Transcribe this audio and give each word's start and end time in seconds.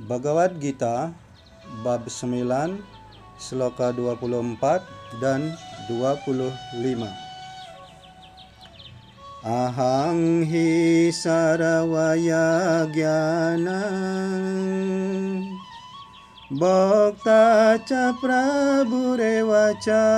Bhagavad 0.00 0.56
Gita 0.56 1.12
bab 1.84 2.08
9 2.08 2.40
sloka 3.36 3.92
24 3.92 4.80
dan 5.20 5.52
25 5.92 6.56
Ahang 9.44 10.40
hi 10.48 11.12
saravaya 11.12 12.88
gyana 12.88 13.84
Bhakta 16.48 17.76
cha 17.84 18.16
prabhurevacha 18.24 20.08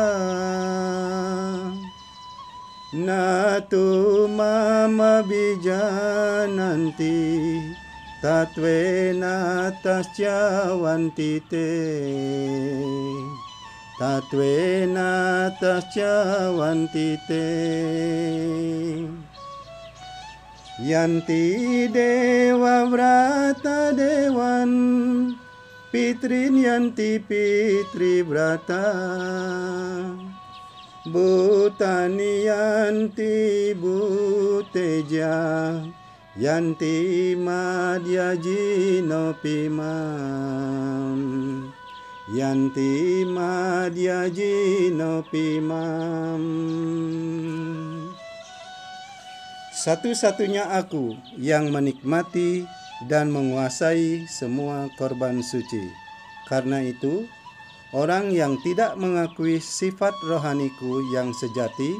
Natu 2.95 4.31
mama 4.31 5.27
bijananti 5.27 7.19
Tatwena 8.23 9.75
tasya 9.83 10.71
wantite 10.79 11.67
Tatwena 13.99 15.51
tasya 15.59 16.55
wantite 16.55 17.43
Yanti 20.87 21.91
dewa 21.93 22.87
vrata 22.87 23.91
dewan 23.91 24.73
Pitrin 25.93 26.57
yanti 26.63 27.19
pitri 27.19 28.23
vrata. 28.23 28.85
Bhutani 31.05 32.47
yanti 32.49 33.75
bhuteja 33.77 35.35
Yanti 36.33 37.37
madhya 37.37 38.33
jino 38.41 39.37
pimam 39.45 41.21
Yanti 42.33 43.21
madhya 43.29 44.33
jino 44.33 45.21
pimam 45.29 46.41
Satu-satunya 49.77 50.73
aku 50.73 51.21
yang 51.37 51.69
menikmati 51.69 52.65
dan 53.13 53.29
menguasai 53.29 54.25
semua 54.25 54.89
korban 54.97 55.45
suci. 55.45 55.85
Karena 56.49 56.81
itu, 56.81 57.29
orang 57.93 58.33
yang 58.33 58.57
tidak 58.65 58.97
mengakui 58.97 59.61
sifat 59.61 60.17
rohaniku 60.25 61.13
yang 61.13 61.29
sejati 61.37 61.93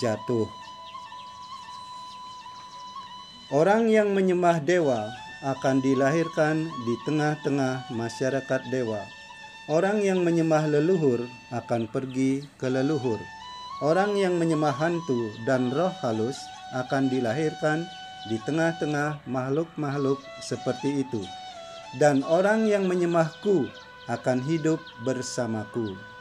jatuh. 0.00 0.63
Orang 3.52 3.92
yang 3.92 4.16
menyembah 4.16 4.64
dewa 4.64 5.12
akan 5.44 5.84
dilahirkan 5.84 6.64
di 6.64 6.94
tengah-tengah 7.04 7.92
masyarakat 7.92 8.60
dewa. 8.72 9.04
Orang 9.68 10.00
yang 10.00 10.24
menyembah 10.24 10.64
leluhur 10.64 11.28
akan 11.52 11.84
pergi 11.92 12.40
ke 12.56 12.72
leluhur. 12.72 13.20
Orang 13.84 14.16
yang 14.16 14.40
menyembah 14.40 14.72
hantu 14.72 15.28
dan 15.44 15.68
roh 15.76 15.92
halus 16.00 16.40
akan 16.72 17.12
dilahirkan 17.12 17.84
di 18.32 18.40
tengah-tengah 18.48 19.20
makhluk-makhluk 19.28 20.24
seperti 20.40 21.04
itu. 21.04 21.20
Dan 22.00 22.24
orang 22.24 22.64
yang 22.64 22.88
menyembahku 22.88 23.68
akan 24.08 24.40
hidup 24.40 24.80
bersamaku. 25.04 26.13